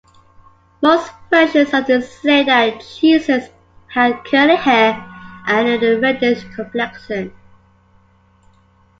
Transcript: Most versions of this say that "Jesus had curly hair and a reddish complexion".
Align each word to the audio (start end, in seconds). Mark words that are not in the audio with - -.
Most 0.81 1.11
versions 1.29 1.71
of 1.75 1.85
this 1.85 2.11
say 2.23 2.43
that 2.43 2.83
"Jesus 2.99 3.49
had 3.89 4.25
curly 4.25 4.55
hair 4.55 4.93
and 5.45 5.83
a 5.83 5.99
reddish 5.99 6.43
complexion". 6.55 7.31